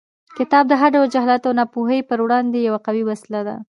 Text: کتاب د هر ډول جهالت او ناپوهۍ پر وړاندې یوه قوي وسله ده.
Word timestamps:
کتاب 0.37 0.63
د 0.67 0.73
هر 0.81 0.89
ډول 0.95 1.07
جهالت 1.15 1.41
او 1.47 1.53
ناپوهۍ 1.59 1.99
پر 2.09 2.19
وړاندې 2.25 2.57
یوه 2.67 2.79
قوي 2.85 3.03
وسله 3.05 3.41
ده. 3.47 3.55